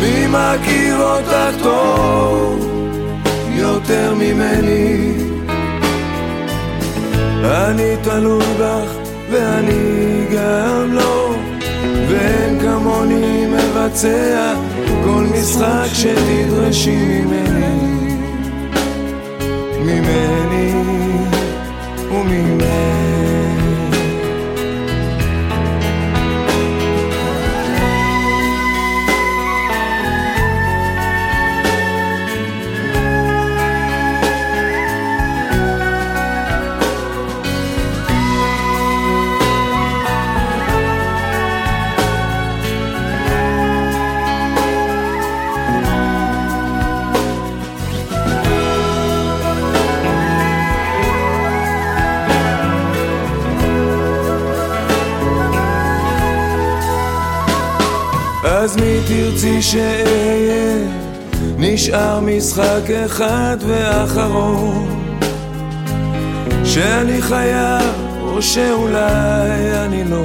מי 0.00 0.26
מכיר 0.26 1.02
אותך 1.02 1.62
טוב 1.62 2.68
יותר 3.56 4.14
ממני? 4.14 5.31
אני 7.44 7.96
תלוי 8.02 8.44
בך 8.60 9.10
ואני 9.30 10.24
גם 10.34 10.92
לא, 10.92 11.34
ואין 12.08 12.60
כמוני 12.60 13.46
מבצע 13.46 14.54
כל 15.04 15.24
משחק 15.34 15.88
שתדרשי 15.92 16.96
ממני. 16.96 17.92
ממני 19.80 20.72
וממני 22.10 23.21
אז 58.72 58.76
מי 58.76 58.98
תרצי 59.08 59.62
שאהיה? 59.62 60.88
נשאר 61.58 62.20
משחק 62.20 62.90
אחד 63.06 63.56
ואחרון 63.66 65.12
שאני 66.64 67.22
חייב 67.22 67.94
או 68.20 68.42
שאולי 68.42 69.78
אני 69.84 70.04
לא 70.04 70.24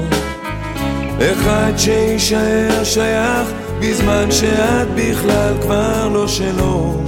אחד 1.19 1.71
שיישאר 1.77 2.83
שייך 2.83 3.47
בזמן 3.79 4.31
שאת 4.31 4.87
בכלל 4.95 5.53
כבר 5.61 6.09
לא 6.13 6.27
שלו 6.27 7.01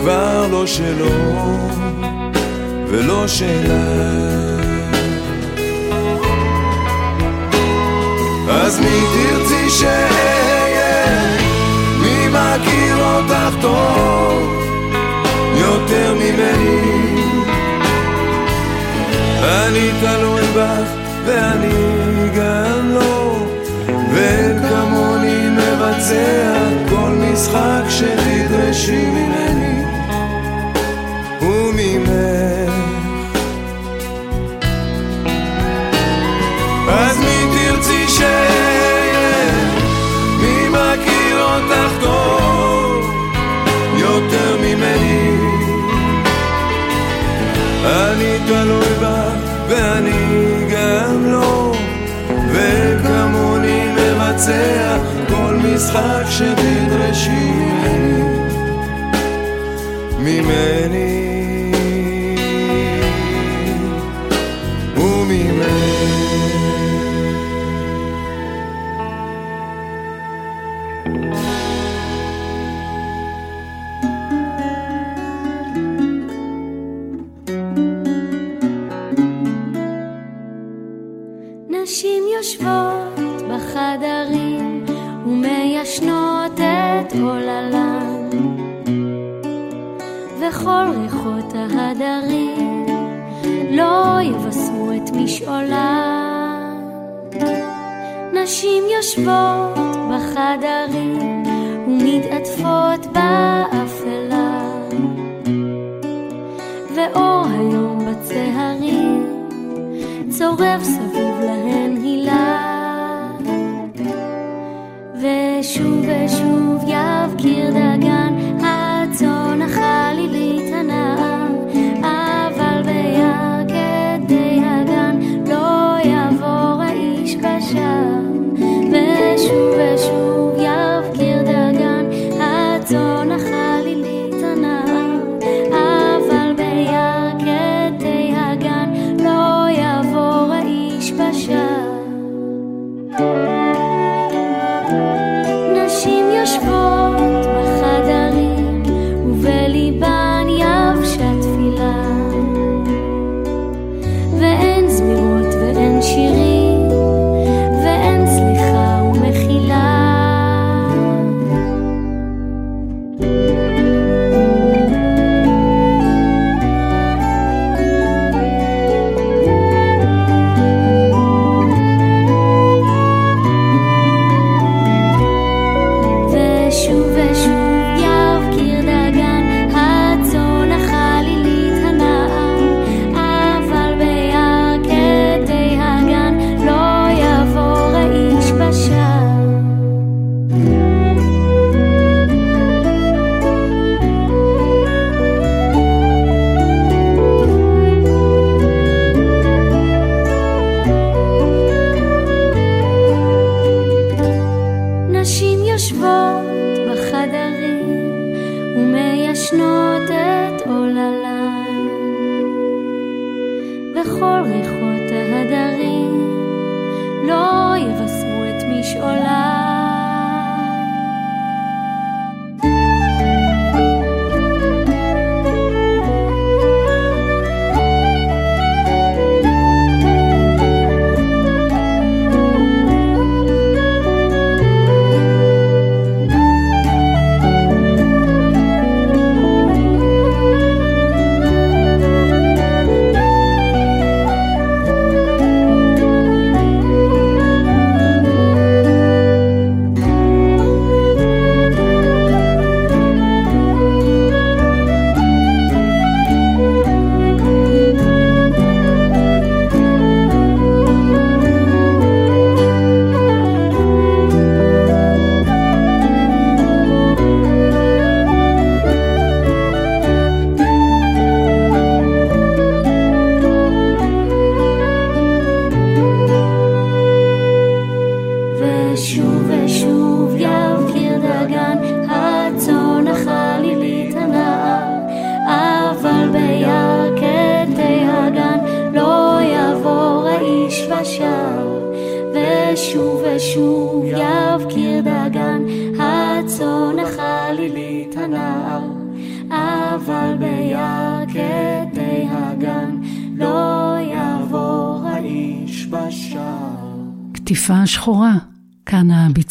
כבר 0.00 0.46
לא 0.50 0.66
שלו 0.66 1.10
ולא 2.88 3.28
שלה 3.28 4.28
אז 8.50 8.80
מי 8.80 9.00
תרצי 9.14 9.70
שאהיה? 9.70 10.27
מי 12.58 12.66
מכיר 12.66 13.04
אותך 13.04 13.54
טוב 13.60 14.62
יותר 15.54 16.14
ממני? 16.14 16.98
אני 19.42 19.90
תלוי 20.00 20.42
בך 20.56 20.90
ואני 21.26 22.28
גם 22.36 22.90
לא 22.94 23.46
ואין 24.12 24.58
כמוני 24.68 25.48
מבצע 25.50 26.68
כל 26.88 27.10
משחק 27.10 27.82
שתדרשי 27.88 29.06
ממני 29.06 29.47
אני 48.12 48.38
תלוי 48.46 48.94
בך 49.00 49.32
ואני 49.68 50.66
גם 50.72 51.26
לא. 51.26 51.72
וכמוני 52.52 53.88
מבצע 53.92 54.96
כל 55.28 55.54
משחק 55.54 56.24
שתדרשי. 56.30 57.52
ממני 60.18 60.38
ממני 60.40 61.17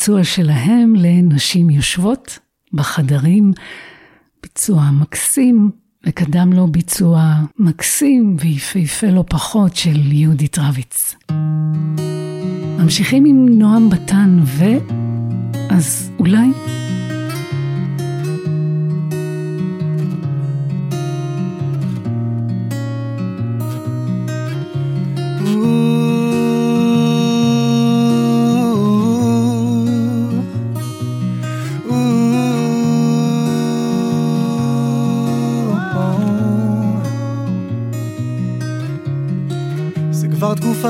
הביצוע 0.08 0.24
שלהם 0.24 0.96
לנשים 0.96 1.70
יושבות 1.70 2.40
בחדרים, 2.74 3.54
ביצוע 4.44 4.92
מקסים, 4.92 5.72
וקדם 6.06 6.54
לו 6.54 6.68
ביצוע 6.68 7.34
מקסים 7.60 8.38
ויפהפה 8.40 9.08
לא 9.08 9.24
פחות 9.30 9.76
של 9.76 10.12
יהודית 10.12 10.60
רביץ. 10.60 11.16
ממשיכים 12.80 13.26
עם 13.26 13.46
נועם 13.50 13.90
בתן 13.90 14.40
ו... 14.44 14.66
אז 15.70 16.12
אולי... 16.20 16.48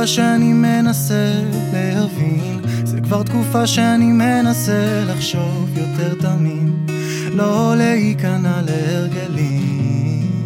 שאני 0.07 0.53
מנסה 0.53 1.33
להבין. 1.73 2.59
זה 2.83 3.01
כבר 3.01 3.23
תקופה 3.23 3.67
שאני 3.67 4.05
מנסה 4.05 5.03
לחשוב 5.07 5.69
יותר 5.77 6.13
תמים. 6.13 6.85
לא 7.31 7.73
להיכנע 7.77 8.61
להרגלים. 8.61 10.43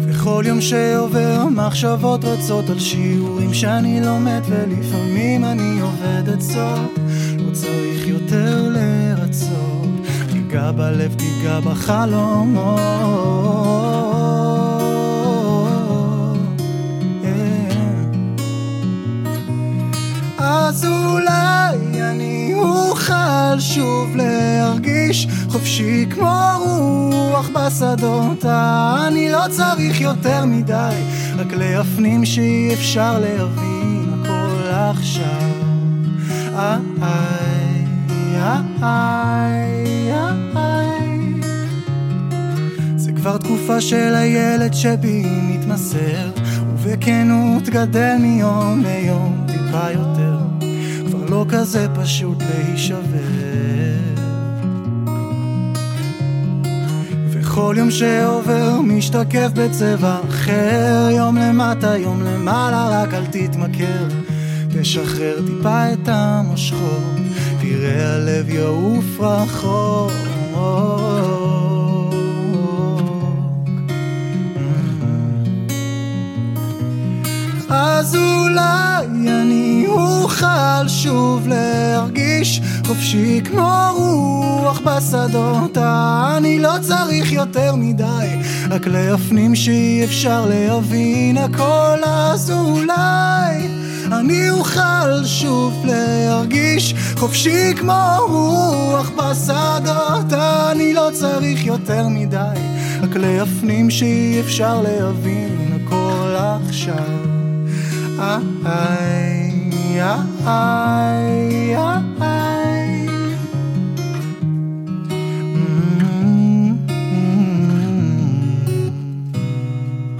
וכל 0.00 0.44
יום 0.46 0.60
שעובר 0.60 1.40
המחשבות 1.40 2.24
רצות 2.24 2.70
על 2.70 2.78
שיעורים 2.78 3.54
שאני 3.54 4.00
לומד 4.00 4.42
ולפעמים 4.48 5.44
אני 5.44 5.80
עובד 5.80 6.28
עצות 6.28 6.98
לא 7.38 7.52
צריך 7.52 8.06
יותר 8.06 8.68
לרצות. 8.68 9.88
תיגע 10.32 10.72
בלב, 10.72 11.14
תיגע 11.14 11.60
בחלומות 11.60 12.78
אז 20.78 20.84
אולי 20.84 22.02
אני 22.02 22.54
אוכל 22.54 23.58
שוב 23.58 24.16
להרגיש 24.16 25.26
חופשי 25.48 26.06
כמו 26.10 26.50
רוח 26.60 27.48
בשדות. 27.48 28.44
אני 29.06 29.32
לא 29.32 29.44
צריך 29.50 30.00
יותר 30.00 30.44
מדי 30.44 30.94
רק 31.38 31.52
להפנים 31.52 32.24
שאי 32.24 32.74
אפשר 32.74 33.18
להבין 33.18 34.22
הכל 34.22 34.70
עכשיו. 34.70 35.52
איי 36.56 37.86
איי 38.82 40.12
איי 40.54 41.40
זה 42.96 43.12
כבר 43.12 43.36
תקופה 43.36 43.80
של 43.80 44.14
הילד 44.14 44.74
שבי 44.74 45.22
מתמסר 45.26 46.30
ובכנות 46.72 47.68
גדל 47.68 48.16
מיום 48.20 48.82
ליום 48.84 49.46
טיפה 49.46 49.90
יותר 49.92 50.27
לא 51.38 51.44
כזה 51.48 51.86
פשוט 51.94 52.38
להישבר. 52.42 52.98
וכל 57.30 57.74
יום 57.78 57.90
שעובר 57.90 58.80
משתקף 58.80 59.48
בצבע 59.54 60.16
אחר 60.28 61.08
יום 61.10 61.36
למטה, 61.36 61.96
יום 61.96 62.22
למעלה, 62.22 62.88
רק 63.02 63.14
אל 63.14 63.26
תתמכר. 63.26 64.08
תשחרר 64.80 65.36
טיפה 65.46 65.92
את 65.92 66.08
המושכות 66.08 67.16
תראה 67.60 68.14
הלב 68.14 68.48
יעוף 68.48 69.20
רחוק 69.20 70.12
אז 77.70 78.16
אולי 78.16 79.06
אני 79.06 79.84
אוכל 79.88 80.88
שוב 80.88 81.48
להרגיש 81.48 82.60
חופשי 82.86 83.40
כמו 83.44 83.88
רוח 83.96 84.80
בשדות. 84.84 85.78
אני 86.36 86.58
לא 86.58 86.72
צריך 86.80 87.32
יותר 87.32 87.74
מדי 87.74 88.28
רק 88.70 88.86
להפנים 88.86 89.54
שאי 89.54 90.04
אפשר 90.04 90.46
להבין 90.46 91.38
הכל. 91.38 91.98
אז 92.06 92.50
אולי 92.50 93.68
אני 94.12 94.50
אוכל 94.50 95.24
שוב 95.24 95.84
להרגיש 95.84 96.94
חופשי 97.16 97.74
כמו 97.76 98.16
רוח 98.28 99.10
בשדות. 99.10 100.32
אני 100.72 100.94
לא 100.94 101.10
צריך 101.12 101.66
יותר 101.66 102.08
מדי 102.08 102.60
רק 103.02 103.16
להפנים 103.16 103.90
שאי 103.90 104.40
אפשר 104.40 104.82
להבין 104.82 105.80
הכל 105.86 106.34
עכשיו. 106.68 107.37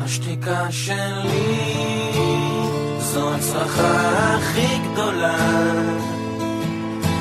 השתיקה 0.00 0.72
שלי 0.72 1.58
זו 2.98 3.34
הצלחה 3.34 4.36
הכי 4.36 4.78
גדולה 4.92 5.36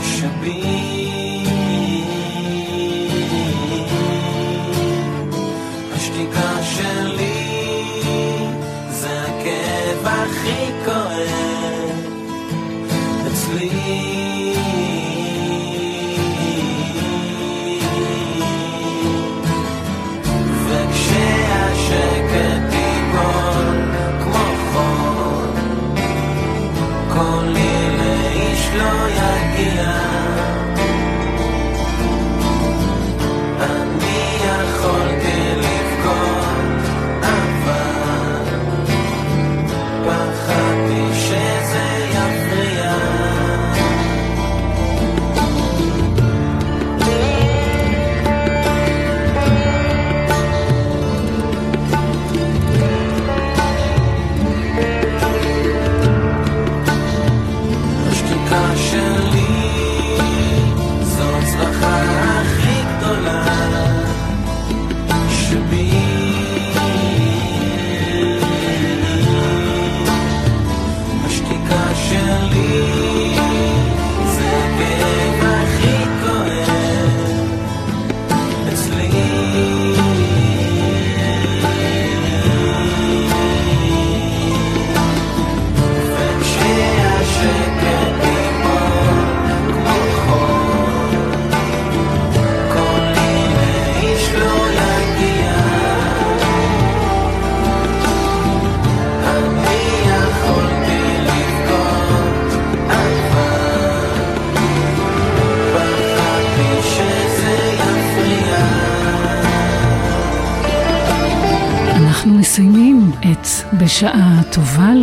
שבי 0.01 1.06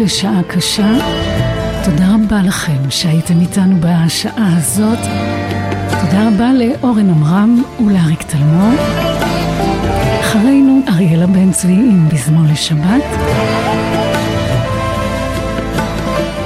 לשעה 0.05 0.43
קשה. 0.49 0.93
תודה 1.85 2.15
רבה 2.15 2.43
לכם 2.43 2.91
שהייתם 2.91 3.41
איתנו 3.41 3.77
בשעה 3.81 4.57
הזאת. 4.57 4.99
תודה 6.01 6.29
רבה 6.29 6.51
לאורן 6.53 7.11
עמרם 7.11 7.63
ולאריק 7.87 8.23
תלמור. 8.23 8.73
אחרינו 10.21 10.81
אריאלה 10.89 11.27
בן 11.27 11.53
צבי 11.53 11.73
עם 11.73 12.09
בזמון 12.09 12.47
לשבת. 12.53 13.05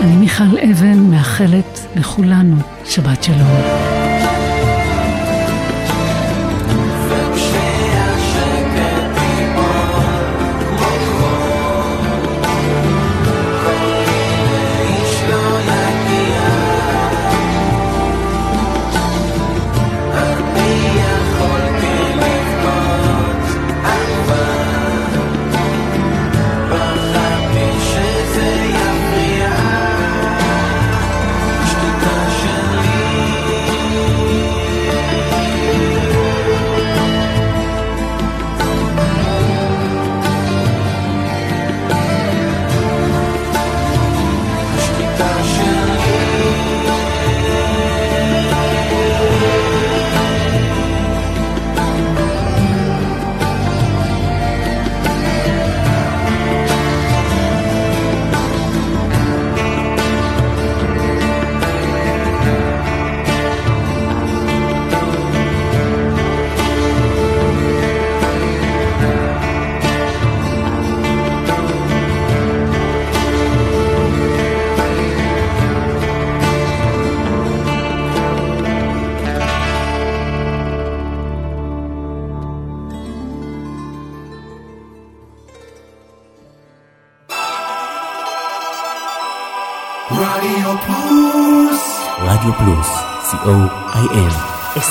אני 0.01 0.17
מיכל 0.17 0.59
אבן 0.71 0.99
מאחלת 0.99 1.87
לכולנו 1.97 2.57
שבת 2.85 3.23
שלום. 3.23 3.98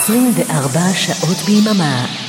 24 0.07 0.93
שעות 0.93 1.37
ביממה 1.45 2.26